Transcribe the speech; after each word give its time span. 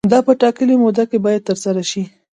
دا 0.13 0.19
په 0.27 0.33
ټاکلې 0.41 0.75
موده 0.83 1.03
کې 1.09 1.17
باید 1.25 1.41
ترسره 1.49 1.83
شي. 1.91 2.03